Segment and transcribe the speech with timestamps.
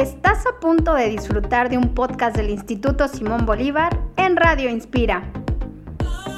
[0.00, 5.30] Estás a punto de disfrutar de un podcast del Instituto Simón Bolívar en Radio Inspira.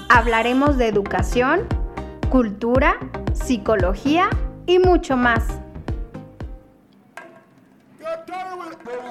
[0.08, 1.68] Hablaremos de educación,
[2.29, 2.96] cultura,
[3.32, 4.29] psicología
[4.66, 5.45] y mucho más.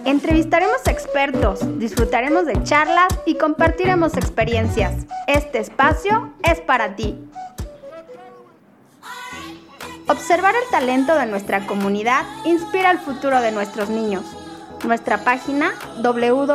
[0.03, 5.05] Entrevistaremos expertos, disfrutaremos de charlas y compartiremos experiencias.
[5.27, 7.17] Este espacio es para ti.
[10.09, 14.40] Observar el talento de nuestra comunidad inspira el futuro de nuestros niños.
[14.83, 16.51] Nuestra página www.isb.edu.mx.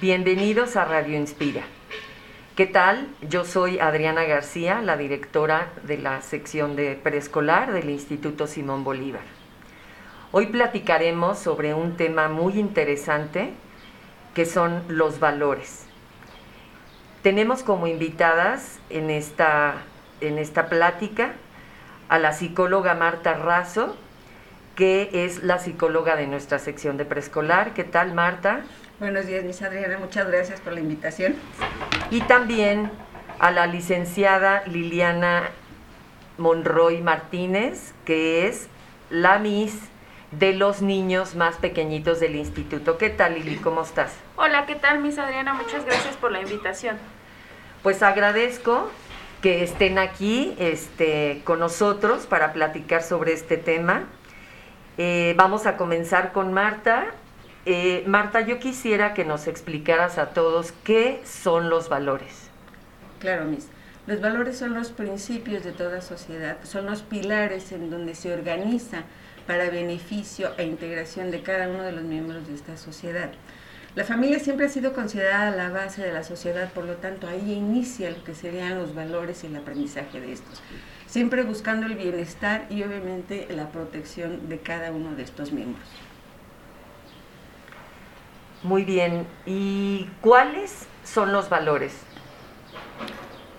[0.00, 1.64] Bienvenidos a Radio Inspira.
[2.56, 3.08] ¿Qué tal?
[3.28, 9.20] Yo soy Adriana García, la directora de la sección de preescolar del Instituto Simón Bolívar.
[10.32, 13.50] Hoy platicaremos sobre un tema muy interesante
[14.34, 15.89] que son los valores.
[17.22, 19.74] Tenemos como invitadas en esta,
[20.22, 21.32] en esta plática
[22.08, 23.94] a la psicóloga Marta Razo,
[24.74, 27.74] que es la psicóloga de nuestra sección de preescolar.
[27.74, 28.62] ¿Qué tal, Marta?
[29.00, 29.98] Buenos días, Miss Adriana.
[29.98, 31.34] Muchas gracias por la invitación.
[32.10, 32.90] Y también
[33.38, 35.50] a la licenciada Liliana
[36.38, 38.68] Monroy Martínez, que es
[39.10, 39.78] la Miss
[40.32, 42.98] de los niños más pequeñitos del instituto.
[42.98, 43.56] ¿Qué tal, Lili?
[43.56, 44.14] ¿Cómo estás?
[44.36, 45.54] Hola, ¿qué tal, Miss Adriana?
[45.54, 46.96] Muchas gracias por la invitación.
[47.82, 48.90] Pues agradezco
[49.42, 54.04] que estén aquí este, con nosotros para platicar sobre este tema.
[54.98, 57.06] Eh, vamos a comenzar con Marta.
[57.66, 62.50] Eh, Marta, yo quisiera que nos explicaras a todos qué son los valores.
[63.18, 63.68] Claro, Miss.
[64.06, 69.04] Los valores son los principios de toda sociedad, son los pilares en donde se organiza
[69.50, 73.32] para beneficio e integración de cada uno de los miembros de esta sociedad.
[73.96, 77.54] La familia siempre ha sido considerada la base de la sociedad, por lo tanto ahí
[77.54, 80.62] inicia lo que serían los valores y el aprendizaje de estos,
[81.08, 85.88] siempre buscando el bienestar y obviamente la protección de cada uno de estos miembros.
[88.62, 91.96] Muy bien, ¿y cuáles son los valores?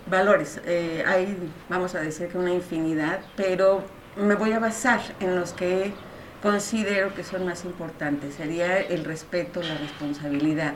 [0.06, 1.36] Valores, eh, hay,
[1.68, 3.84] vamos a decir que una infinidad, pero
[4.16, 5.92] me voy a basar en los que
[6.42, 8.34] considero que son más importantes.
[8.34, 10.74] Sería el respeto, la responsabilidad.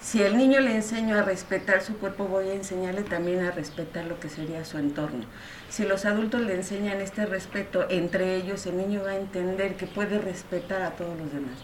[0.00, 4.04] Si al niño le enseño a respetar su cuerpo, voy a enseñarle también a respetar
[4.04, 5.24] lo que sería su entorno.
[5.70, 9.86] Si los adultos le enseñan este respeto entre ellos, el niño va a entender que
[9.86, 11.56] puede respetar a todos los demás.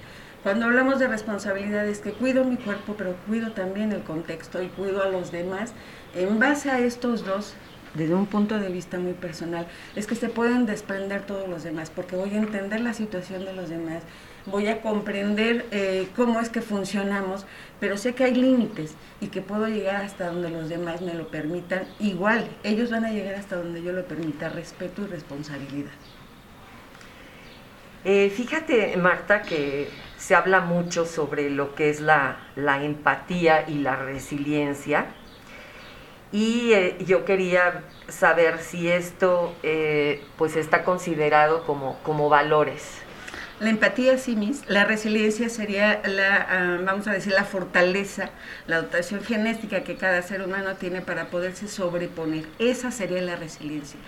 [0.42, 4.68] Cuando hablamos de responsabilidad es que cuido mi cuerpo, pero cuido también el contexto y
[4.68, 5.74] cuido a los demás.
[6.14, 7.52] En base a estos dos,
[7.94, 11.90] desde un punto de vista muy personal, es que se pueden desprender todos los demás,
[11.90, 14.02] porque voy a entender la situación de los demás,
[14.46, 17.46] voy a comprender eh, cómo es que funcionamos,
[17.78, 21.28] pero sé que hay límites y que puedo llegar hasta donde los demás me lo
[21.28, 21.82] permitan.
[21.98, 25.92] Igual, ellos van a llegar hasta donde yo lo permita, respeto y responsabilidad.
[28.02, 33.74] Eh, fíjate, Marta, que se habla mucho sobre lo que es la, la empatía y
[33.74, 35.06] la resiliencia
[36.32, 43.00] y eh, yo quería saber si esto eh, pues está considerado como, como valores.
[43.58, 48.30] La empatía sí mis, la resiliencia sería la, ah, vamos a decir, la fortaleza,
[48.66, 52.46] la dotación genética que cada ser humano tiene para poderse sobreponer.
[52.58, 54.00] Esa sería la resiliencia.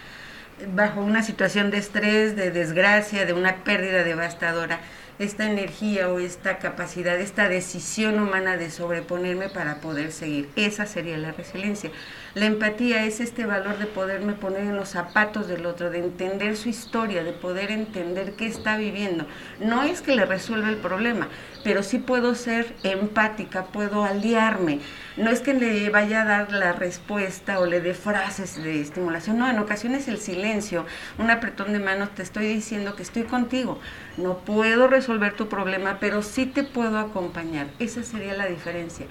[0.74, 4.80] Bajo una situación de estrés, de desgracia, de una pérdida devastadora,
[5.18, 10.48] esta energía o esta capacidad, esta decisión humana de sobreponerme para poder seguir.
[10.56, 11.90] Esa sería la resiliencia.
[12.34, 16.56] La empatía es este valor de poderme poner en los zapatos del otro, de entender
[16.56, 19.26] su historia, de poder entender qué está viviendo.
[19.60, 21.28] No es que le resuelva el problema,
[21.62, 24.80] pero sí puedo ser empática, puedo aliarme.
[25.18, 29.38] No es que le vaya a dar la respuesta o le dé frases de estimulación,
[29.38, 30.86] no, en ocasiones el silencio,
[31.18, 33.78] un apretón de manos, te estoy diciendo que estoy contigo.
[34.16, 37.68] No puedo resolver tu problema, pero sí te puedo acompañar.
[37.78, 39.06] Esa sería la diferencia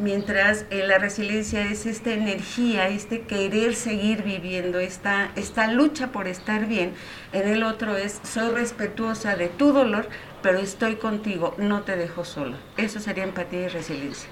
[0.00, 6.26] mientras eh, la resiliencia es esta energía, este querer seguir viviendo, esta, esta lucha por
[6.26, 6.94] estar bien,
[7.32, 10.08] en el otro es soy respetuosa de tu dolor,
[10.42, 12.56] pero estoy contigo, no te dejo sola.
[12.76, 14.30] Eso sería empatía y resiliencia.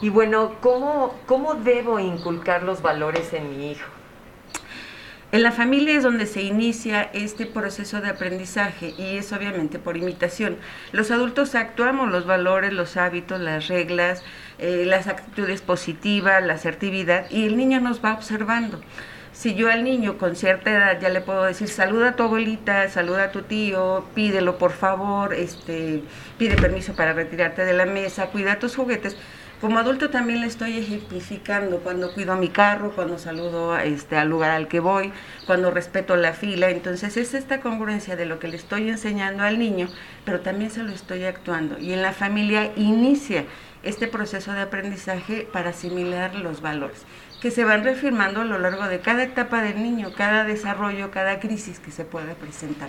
[0.00, 3.88] Y bueno, ¿cómo, cómo debo inculcar los valores en mi hijo?
[5.32, 9.96] En la familia es donde se inicia este proceso de aprendizaje y es obviamente por
[9.96, 10.58] imitación.
[10.92, 14.22] Los adultos actuamos los valores, los hábitos, las reglas,
[14.58, 18.82] eh, las actitudes positivas, la asertividad y el niño nos va observando.
[19.32, 22.90] Si yo al niño con cierta edad ya le puedo decir saluda a tu abuelita,
[22.90, 26.02] saluda a tu tío, pídelo por favor, este,
[26.36, 29.16] pide permiso para retirarte de la mesa, cuida tus juguetes,
[29.62, 34.50] Como adulto también le estoy ejemplificando cuando cuido mi carro, cuando saludo este, al lugar
[34.50, 35.12] al que voy,
[35.46, 36.70] cuando respeto la fila.
[36.70, 39.86] Entonces es esta congruencia de lo que le estoy enseñando al niño,
[40.24, 41.78] pero también se lo estoy actuando.
[41.78, 43.44] Y en la familia inicia
[43.84, 47.06] este proceso de aprendizaje para asimilar los valores
[47.40, 51.38] que se van reafirmando a lo largo de cada etapa del niño, cada desarrollo, cada
[51.38, 52.88] crisis que se pueda presentar.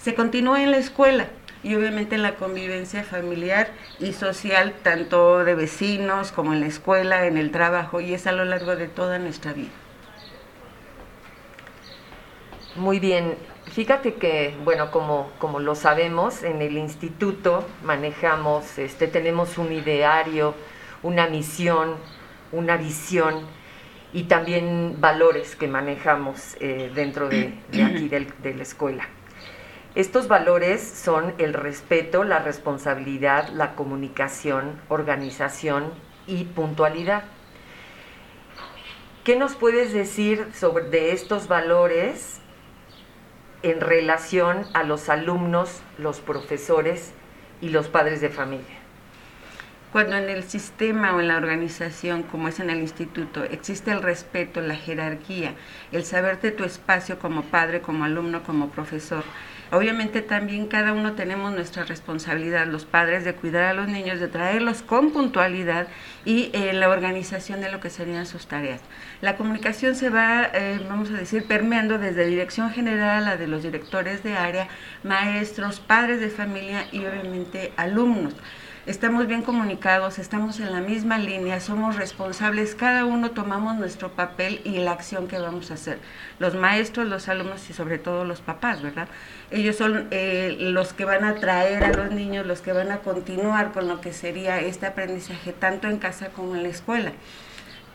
[0.00, 1.28] Se continúa en la escuela,
[1.62, 3.68] y obviamente en la convivencia familiar
[3.98, 8.32] y social, tanto de vecinos como en la escuela, en el trabajo, y es a
[8.32, 9.70] lo largo de toda nuestra vida.
[12.76, 13.34] Muy bien,
[13.72, 20.54] fíjate que, bueno, como, como lo sabemos, en el instituto manejamos, este, tenemos un ideario,
[21.02, 21.96] una misión,
[22.52, 23.46] una visión
[24.12, 27.52] y también valores que manejamos eh, dentro de,
[27.84, 29.08] aquí de la escuela.
[29.98, 35.92] Estos valores son el respeto, la responsabilidad, la comunicación, organización
[36.28, 37.24] y puntualidad.
[39.24, 42.38] ¿Qué nos puedes decir sobre de estos valores
[43.64, 47.10] en relación a los alumnos, los profesores
[47.60, 48.78] y los padres de familia?
[49.90, 54.02] Cuando en el sistema o en la organización, como es en el instituto, existe el
[54.02, 55.56] respeto, la jerarquía,
[55.90, 59.24] el saberte tu espacio como padre, como alumno, como profesor,
[59.70, 64.28] Obviamente también cada uno tenemos nuestra responsabilidad, los padres, de cuidar a los niños, de
[64.28, 65.88] traerlos con puntualidad
[66.24, 68.80] y eh, la organización de lo que serían sus tareas.
[69.20, 73.62] La comunicación se va, eh, vamos a decir, permeando desde dirección general a de los
[73.62, 74.68] directores de área,
[75.02, 78.34] maestros, padres de familia y obviamente alumnos
[78.86, 84.60] estamos bien comunicados, estamos en la misma línea, somos responsables, cada uno tomamos nuestro papel
[84.64, 85.98] y la acción que vamos a hacer.
[86.38, 89.08] Los maestros, los alumnos y sobre todo los papás, ¿verdad?
[89.50, 92.98] Ellos son eh, los que van a traer a los niños, los que van a
[92.98, 97.12] continuar con lo que sería este aprendizaje tanto en casa como en la escuela.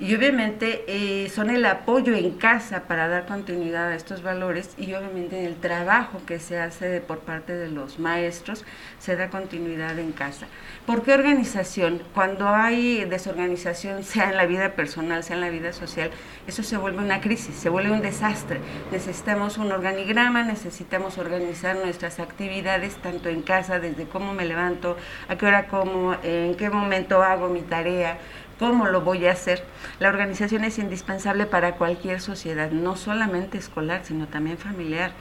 [0.03, 4.93] Y obviamente eh, son el apoyo en casa para dar continuidad a estos valores y
[4.95, 8.65] obviamente el trabajo que se hace por parte de los maestros
[8.99, 10.47] se da continuidad en casa.
[10.85, 12.01] ¿Por qué organización?
[12.13, 16.11] Cuando hay desorganización, sea en la vida personal, sea en la vida social,
[16.47, 18.59] eso se vuelve una crisis, se vuelve un desastre.
[18.91, 24.97] Necesitamos un organigrama, necesitamos organizar nuestras actividades tanto en casa, desde cómo me levanto,
[25.29, 28.17] a qué hora como, en qué momento hago mi tarea
[28.63, 29.61] ¿Cómo lo voy a hacer?
[29.99, 35.11] La organización es indispensable para cualquier sociedad, no solamente escolar, sino también familiar.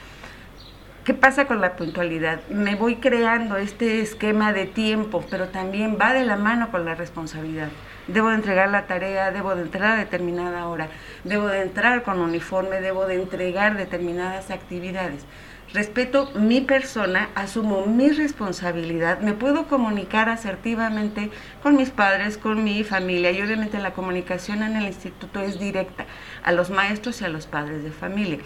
[1.03, 2.39] ¿Qué pasa con la puntualidad?
[2.47, 6.95] Me voy creando este esquema de tiempo, pero también va de la mano con la
[6.95, 7.67] responsabilidad.
[8.07, 10.87] Debo de entregar la tarea, debo de entrar a determinada hora,
[11.25, 15.25] debo de entrar con uniforme, debo de entregar determinadas actividades
[15.73, 21.31] respeto mi persona, asumo mi responsabilidad, me puedo comunicar asertivamente
[21.61, 26.05] con mis padres, con mi familia y obviamente la comunicación en el instituto es directa
[26.43, 28.39] a los maestros y a los padres de familia.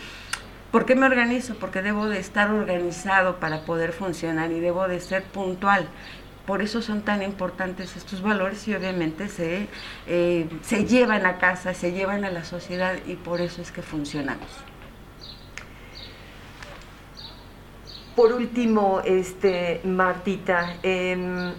[0.71, 1.56] ¿Por qué me organizo?
[1.56, 5.88] Porque debo de estar organizado para poder funcionar y debo de ser puntual.
[6.45, 9.68] Por eso son tan importantes estos valores y obviamente se,
[10.07, 13.81] eh, se llevan a casa, se llevan a la sociedad y por eso es que
[13.81, 14.67] funcionamos.
[18.18, 21.54] Por último, este, Martita, em,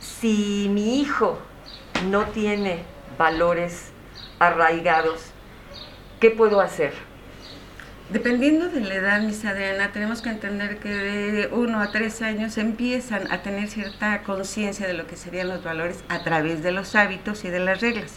[0.00, 1.38] si mi hijo
[2.08, 2.78] no tiene
[3.18, 3.90] valores
[4.38, 5.20] arraigados,
[6.18, 6.94] ¿qué puedo hacer?
[8.08, 12.56] Dependiendo de la edad, Miss Adriana, tenemos que entender que de uno a tres años
[12.56, 16.94] empiezan a tener cierta conciencia de lo que serían los valores a través de los
[16.94, 18.14] hábitos y de las reglas.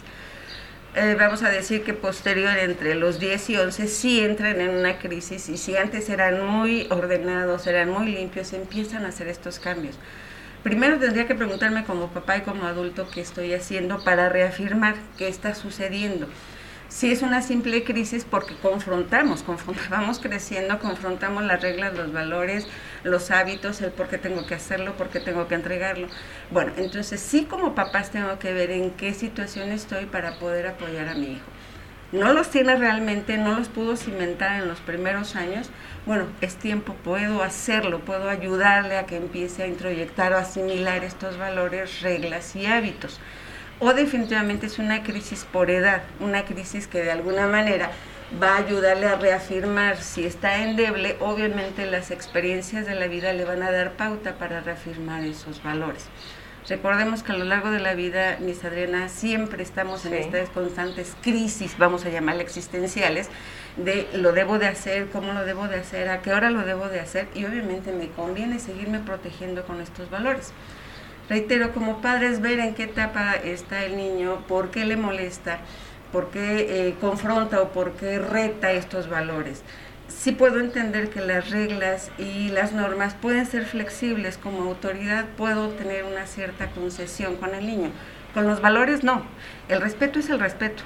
[0.94, 4.98] Eh, vamos a decir que posterior entre los 10 y 11 sí entran en una
[4.98, 9.96] crisis y si antes eran muy ordenados, eran muy limpios, empiezan a hacer estos cambios.
[10.62, 15.28] Primero tendría que preguntarme como papá y como adulto qué estoy haciendo para reafirmar qué
[15.28, 16.28] está sucediendo
[16.92, 19.42] si es una simple crisis porque confrontamos,
[19.88, 22.66] vamos creciendo, confrontamos las reglas, los valores,
[23.02, 26.06] los hábitos, el por qué tengo que hacerlo, por qué tengo que entregarlo.
[26.50, 31.08] Bueno, entonces sí como papás tengo que ver en qué situación estoy para poder apoyar
[31.08, 31.46] a mi hijo.
[32.12, 35.70] No los tiene realmente, no los pudo cimentar en los primeros años.
[36.04, 41.38] Bueno, es tiempo, puedo hacerlo, puedo ayudarle a que empiece a introyectar o asimilar estos
[41.38, 43.18] valores, reglas y hábitos
[43.82, 47.90] o definitivamente es una crisis por edad, una crisis que de alguna manera
[48.40, 53.44] va a ayudarle a reafirmar si está endeble, obviamente las experiencias de la vida le
[53.44, 56.06] van a dar pauta para reafirmar esos valores.
[56.68, 61.16] Recordemos que a lo largo de la vida, mis Adriana, siempre estamos en estas constantes
[61.20, 63.30] crisis, vamos a llamarle existenciales,
[63.76, 66.88] de lo debo de hacer, cómo lo debo de hacer, a qué hora lo debo
[66.88, 70.52] de hacer, y obviamente me conviene seguirme protegiendo con estos valores.
[71.32, 75.60] Reitero, como padres, ver en qué etapa está el niño, por qué le molesta,
[76.12, 79.62] por qué eh, confronta o por qué reta estos valores.
[80.08, 84.36] Sí puedo entender que las reglas y las normas pueden ser flexibles.
[84.36, 87.92] Como autoridad puedo tener una cierta concesión con el niño.
[88.34, 89.22] Con los valores no.
[89.70, 90.82] El respeto es el respeto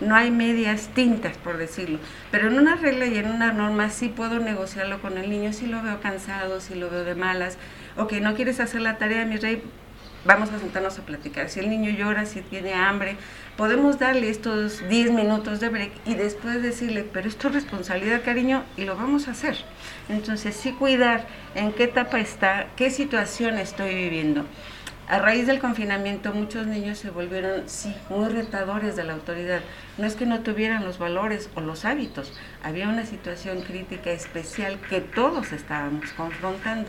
[0.00, 1.98] no hay medias tintas, por decirlo.
[2.30, 5.66] Pero en una regla y en una norma sí puedo negociarlo con el niño, si
[5.66, 7.56] lo veo cansado, si lo veo de malas,
[7.96, 9.62] ok, no quieres hacer la tarea, mi rey,
[10.26, 11.48] vamos a sentarnos a platicar.
[11.48, 13.16] Si el niño llora, si tiene hambre,
[13.56, 18.64] podemos darle estos 10 minutos de break y después decirle, pero es tu responsabilidad, cariño,
[18.76, 19.56] y lo vamos a hacer.
[20.08, 24.44] Entonces, sí cuidar en qué etapa está, qué situación estoy viviendo.
[25.08, 29.60] A raíz del confinamiento muchos niños se volvieron, sí, muy retadores de la autoridad.
[29.98, 32.32] No es que no tuvieran los valores o los hábitos,
[32.64, 36.88] había una situación crítica especial que todos estábamos confrontando.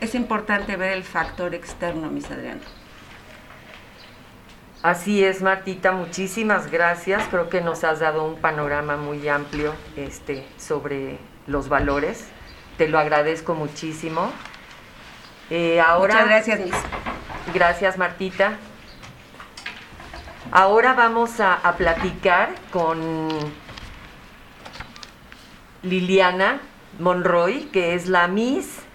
[0.00, 2.60] Es importante ver el factor externo, mis Adriano.
[4.82, 7.24] Así es, Martita, muchísimas gracias.
[7.30, 12.28] Creo que nos has dado un panorama muy amplio este, sobre los valores.
[12.76, 14.30] Te lo agradezco muchísimo.
[15.50, 16.74] Eh, ahora, Muchas gracias, Miss.
[17.54, 18.58] Gracias, Martita.
[20.52, 23.28] Ahora vamos a, platicar con
[25.82, 26.60] Liliana
[26.98, 28.85] Monroy, que es la Miss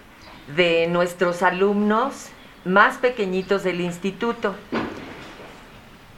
[0.48, 2.28] de nuestros alumnos
[2.64, 4.54] más pequeñitos del instituto.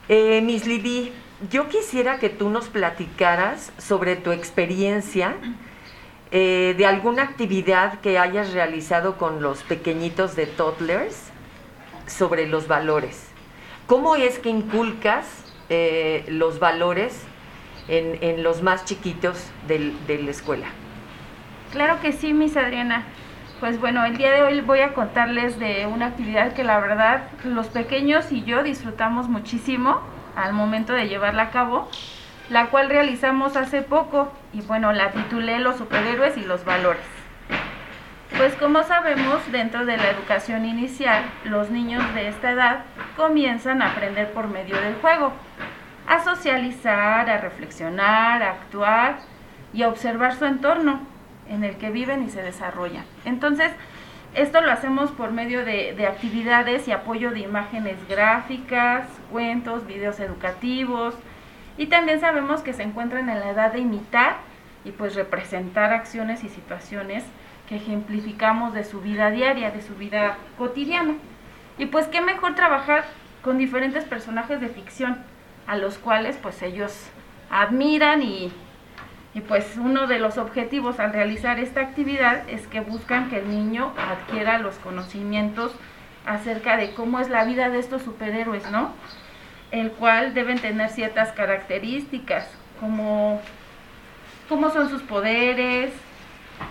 [0.08, 1.12] Eh, Miss Lili,
[1.50, 5.36] yo quisiera que tú nos platicaras sobre tu experiencia
[6.30, 11.30] eh, de alguna actividad que hayas realizado con los pequeñitos de toddlers
[12.06, 13.28] sobre los valores.
[13.86, 15.26] ¿Cómo es que inculcas
[15.68, 17.20] eh, los valores
[17.88, 20.66] en, los más chiquitos de la escuela?
[21.72, 23.04] Claro que sí, Miss Adriana.
[23.60, 27.28] Pues bueno, el día de hoy voy a contarles de una actividad que la verdad
[27.44, 30.00] los pequeños y yo disfrutamos muchísimo
[30.34, 31.88] al momento de llevarla a cabo,
[32.50, 37.04] la cual realizamos hace poco y bueno, la titulé Los superhéroes y los valores.
[38.36, 42.80] Pues como sabemos, dentro de la educación inicial, los niños de esta edad
[43.16, 45.32] comienzan a aprender por medio del juego,
[46.08, 49.18] a socializar, a reflexionar, a actuar
[49.72, 51.13] y a observar su entorno
[51.48, 53.04] en el que viven y se desarrollan.
[53.24, 53.72] Entonces,
[54.34, 61.14] esto lo hacemos por medio de, actividades y apoyo de imágenes gráficas, cuentos, videos educativos
[61.78, 64.36] y también sabemos que se encuentran en la edad de imitar
[64.84, 67.24] y pues representar acciones y situaciones
[67.68, 71.14] que ejemplificamos de su vida diaria, de su vida cotidiana.
[71.78, 73.04] Y pues qué mejor trabajar
[73.42, 75.18] con diferentes personajes de ficción
[75.66, 77.08] a los cuales pues ellos
[77.50, 78.52] admiran y,
[79.34, 83.50] y pues uno de los objetivos al realizar esta actividad es que buscan que el
[83.50, 85.72] niño adquiera los conocimientos
[86.24, 88.92] acerca de cómo es la vida de estos superhéroes, ¿no?
[89.72, 92.48] El cual deben tener ciertas características,
[92.78, 93.42] como
[94.48, 95.92] cómo son sus poderes,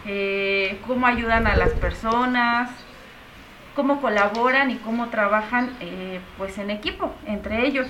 [0.06, 2.70] eh, cómo ayudan a las personas,
[3.76, 7.88] cómo colaboran y cómo trabajan eh, pues en equipo entre ellos.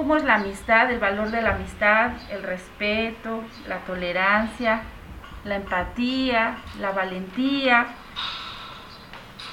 [0.00, 4.80] Cómo es la amistad, el valor de la amistad, el respeto, la tolerancia,
[5.44, 7.88] la empatía, la valentía.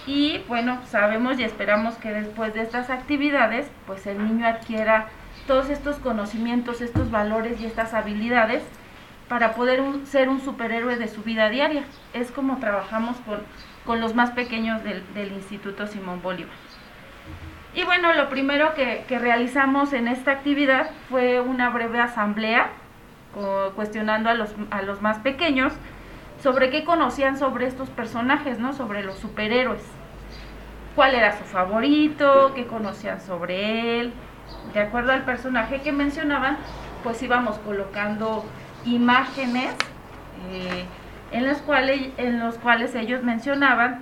[0.05, 5.09] Y bueno, sabemos y esperamos que después de estas actividades, pues el niño adquiera
[5.47, 8.63] todos estos conocimientos, estos valores y estas habilidades
[9.27, 11.83] para poder ser un superhéroe de su vida diaria.
[12.13, 13.41] Es como trabajamos con,
[13.85, 16.55] con los más pequeños del, Instituto Simón Bolívar.
[17.77, 22.71] Y bueno, lo primero que, realizamos en esta actividad fue una breve asamblea
[23.75, 25.73] cuestionando a los, a los más pequeños
[26.41, 28.73] sobre qué conocían sobre estos personajes, ¿no?
[28.73, 29.83] Sobre los superhéroes.
[30.95, 32.51] ¿Cuál era su favorito?
[32.55, 34.11] ¿Qué conocían sobre él?
[34.73, 36.57] De acuerdo al personaje que mencionaban,
[37.03, 38.43] pues íbamos colocando
[38.85, 39.75] imágenes
[40.49, 40.85] eh,
[41.31, 44.01] en, las cuales, en los cuales ellos mencionaban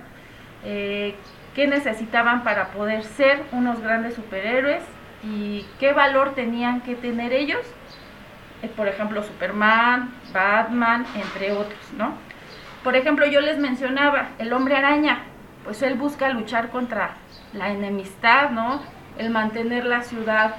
[0.64, 1.14] eh,
[1.56, 4.82] qué necesitaban para poder ser unos grandes superhéroes
[5.24, 7.66] y qué valor tenían que tener ellos,
[8.62, 12.12] eh, por ejemplo Superman, Batman, entre otros, ¿no?
[12.84, 15.22] Por ejemplo, yo les mencionaba el hombre araña,
[15.64, 17.14] pues él busca luchar contra
[17.54, 18.82] la enemistad, ¿no?
[19.16, 20.56] El mantener la ciudad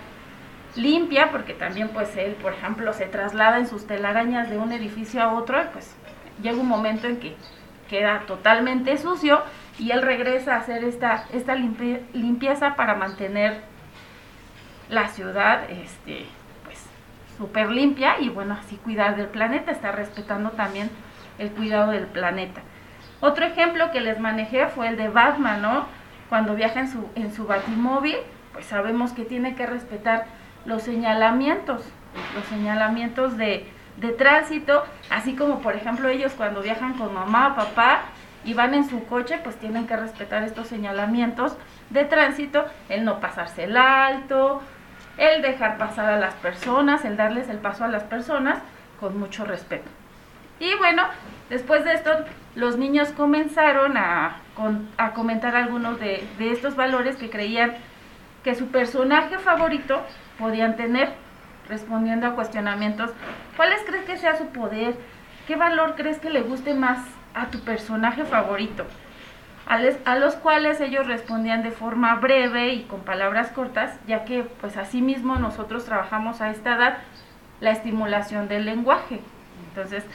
[0.75, 5.21] limpia, porque también pues él, por ejemplo, se traslada en sus telarañas de un edificio
[5.21, 5.95] a otro, pues
[6.41, 7.35] llega un momento en que
[7.87, 9.43] queda totalmente sucio
[9.79, 13.62] y él regresa a hacer esta, esta limpieza para mantener
[14.89, 16.25] la ciudad este,
[16.63, 16.77] pues
[17.38, 20.89] súper limpia y bueno, así cuidar del planeta, está respetando también
[21.38, 22.62] el cuidado del planeta.
[23.19, 25.86] Otro ejemplo que les manejé fue el de Batman, ¿no?
[26.29, 28.17] cuando viaja en su, en su batimóvil,
[28.53, 30.25] pues sabemos que tiene que respetar
[30.65, 31.84] los señalamientos,
[32.36, 33.67] los señalamientos de,
[33.98, 38.01] de tránsito, así como por ejemplo ellos cuando viajan con mamá papá
[38.47, 41.57] y van en su coche, pues tienen que respetar estos señalamientos
[41.89, 44.61] de tránsito, el no pasarse el alto,
[45.17, 48.59] el dejar pasar a las personas, el darles el paso a las personas
[49.01, 49.89] con mucho respeto.
[50.61, 51.03] Y bueno,
[51.49, 52.09] después de esto,
[52.55, 54.37] los niños comenzaron a,
[54.97, 57.73] a comentar algunos de, de estos valores que creían
[58.45, 60.01] que su personaje favorito
[60.39, 61.09] podían tener,
[61.67, 63.11] respondiendo a cuestionamientos.
[63.57, 64.95] ¿Cuáles crees que sea su poder?
[65.47, 66.99] ¿Qué valor crees que le guste más
[67.41, 68.86] a tu personaje favorito?
[69.67, 74.77] A, los cuales ellos respondían de forma breve y con palabras cortas, ya que pues
[74.77, 76.98] así mismo nosotros trabajamos a esta edad
[77.60, 79.20] la estimulación del lenguaje.
[79.67, 80.06] Entonces,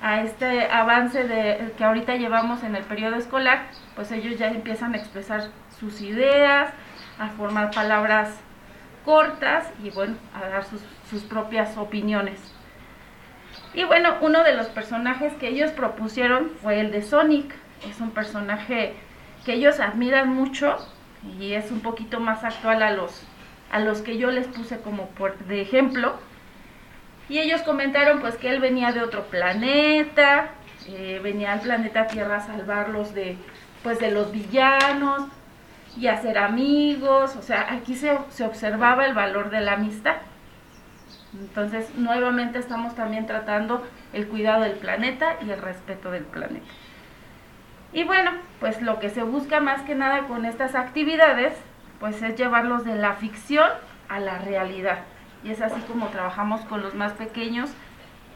[0.00, 4.94] a este avance de, que ahorita llevamos en el periodo escolar, pues ellos ya empiezan
[4.94, 5.48] a expresar
[5.80, 6.72] sus ideas,
[7.18, 8.38] a formar palabras
[9.04, 12.51] cortas y bueno, a dar sus, sus propias opiniones.
[13.74, 17.54] Y bueno, uno de los personajes que ellos propusieron fue el de Sonic.
[17.88, 18.94] Es un personaje
[19.44, 20.76] que ellos admiran mucho
[21.38, 23.22] y es un poquito más actual a los,
[23.70, 26.16] a los que yo les puse como por, de ejemplo.
[27.28, 30.50] Y ellos comentaron pues que él venía de otro planeta,
[30.88, 33.36] eh, venía al planeta Tierra a salvarlos de,
[33.82, 35.28] pues, de los villanos
[35.96, 37.36] y a ser amigos.
[37.36, 40.16] O sea, aquí se, se observaba el valor de la amistad.
[41.38, 46.66] Entonces, nuevamente estamos también tratando el cuidado del planeta y el respeto del planeta.
[47.92, 51.54] Y bueno, pues lo que se busca más que nada con estas actividades,
[52.00, 53.68] pues es llevarlos de la ficción
[54.08, 55.00] a la realidad.
[55.44, 57.70] Y es así como trabajamos con los más pequeños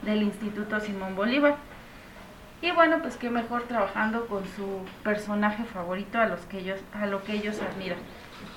[0.02, 1.56] del Instituto Simón Bolívar.
[2.62, 7.06] Y bueno, pues qué mejor trabajando con su personaje favorito a los que ellos a
[7.06, 7.98] lo que ellos admiran.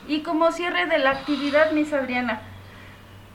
[0.08, 2.42] Y como cierre de la actividad, Miss Adriana,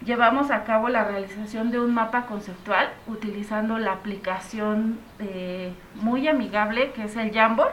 [0.05, 6.93] llevamos a cabo la realización de un mapa conceptual utilizando la aplicación eh, muy amigable
[6.93, 7.73] que es el Jamboard,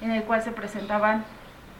[0.00, 1.24] en el cual se presentaban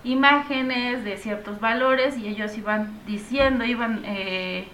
[0.04, 4.68] imágenes de ciertos valores y ellos iban diciendo, iban eh,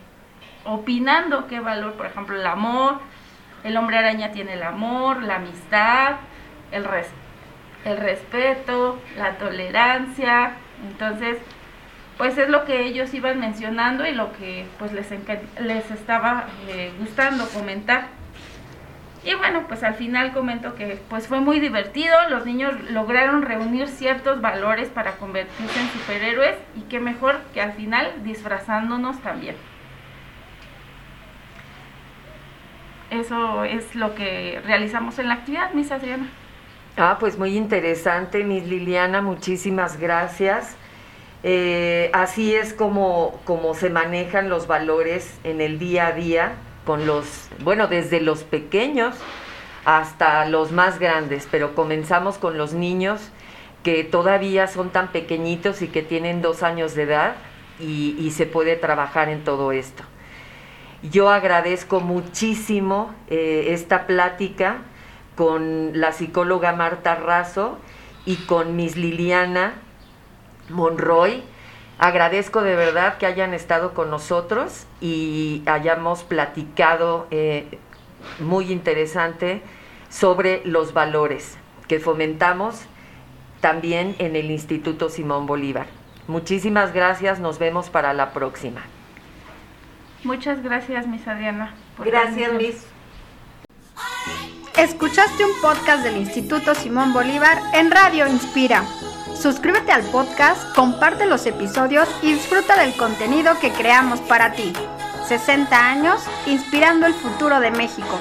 [0.65, 3.01] opinando qué valor, por ejemplo, el amor,
[3.63, 6.17] el hombre araña tiene el amor, la amistad,
[6.73, 6.87] el,
[7.85, 10.53] el respeto, la tolerancia,
[10.87, 11.39] entonces
[12.17, 15.09] pues es lo que ellos iban mencionando y lo que pues les,
[15.61, 18.07] les estaba eh, gustando comentar.
[19.25, 23.89] Y bueno, pues al final comento que pues fue muy divertido, los niños lograron reunir
[23.89, 29.57] ciertos valores para convertirse en superhéroes y qué mejor que al final disfrazándonos también.
[33.11, 36.29] Eso es lo que realizamos en la actividad, Miss Adriana.
[36.97, 40.77] Ah, pues muy interesante, Miss Liliana, muchísimas gracias.
[41.47, 46.55] Eh, así es como, como se manejan los valores en el día a día
[46.87, 49.15] con los, bueno, desde los pequeños
[49.85, 53.21] hasta los más grandes, pero comenzamos con los niños
[53.83, 57.35] que todavía son tan pequeñitos y que tienen dos años de edad
[57.79, 60.03] y, se puede trabajar en todo esto.
[61.03, 64.79] Yo agradezco muchísimo eh, esta plática
[65.37, 67.79] con la psicóloga Marta Razo
[68.25, 69.75] y con Miss Liliana
[70.69, 71.43] Monroy.
[71.99, 77.79] Agradezco de verdad que hayan estado con nosotros y hayamos platicado eh,
[78.41, 79.63] muy interesante
[80.09, 81.57] sobre los valores
[81.89, 82.83] que fomentamos
[83.61, 85.87] también en el Instituto Simón Bolívar.
[86.27, 88.83] Muchísimas gracias, nos vemos para la próxima.
[90.25, 91.75] Muchas gracias, Miss Adriana.
[91.99, 92.87] Gracias, Miss.
[94.77, 98.85] Escuchaste un podcast del Instituto Simón Bolívar en Radio Inspira.
[99.35, 104.73] Suscríbete al podcast, comparte los episodios y disfruta del contenido que creamos para ti.
[105.27, 108.21] 60 años inspirando el futuro de México.